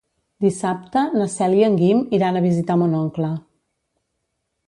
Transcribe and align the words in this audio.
Dissabte 0.43 1.03
na 1.17 1.27
Cel 1.33 1.53
i 1.57 1.61
en 1.67 1.75
Guim 1.81 2.01
iran 2.19 2.39
a 2.39 2.43
visitar 2.47 2.79
mon 2.85 2.95
oncle. 3.01 3.29